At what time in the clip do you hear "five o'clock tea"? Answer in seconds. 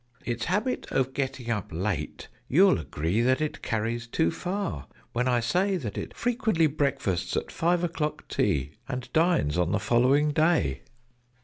7.51-8.71